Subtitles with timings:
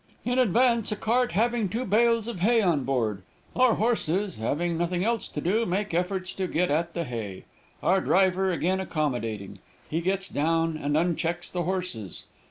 [0.25, 3.21] In advance a cart having two bales of hay on board.
[3.55, 7.45] Our horses, having nothing else to do, make efforts to get at the hay.
[7.83, 9.59] Our driver again accommodating.
[9.91, 12.25] He gets down and unchecks the horses.